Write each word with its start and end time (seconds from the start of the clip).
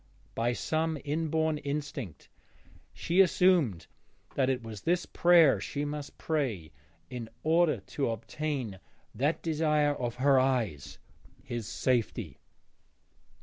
By 0.33 0.53
some 0.53 0.97
inborn 1.05 1.59
instinct 1.59 2.27
she 2.91 3.21
assumed 3.21 3.85
that 4.33 4.49
it 4.49 4.63
was 4.63 4.81
this 4.81 5.05
prayer 5.05 5.59
she 5.61 5.85
must 5.85 6.17
pray 6.17 6.71
in 7.11 7.29
order 7.43 7.81
to 7.81 8.09
obtain 8.09 8.79
that 9.13 9.43
desire 9.43 9.93
of 9.93 10.15
her 10.15 10.39
eyes, 10.39 10.97
his 11.43 11.67
safety. 11.67 12.39